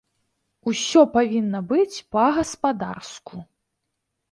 Усё 0.71 1.03
павінна 1.17 1.61
быць 1.73 1.97
па-гаспадарску. 2.17 3.45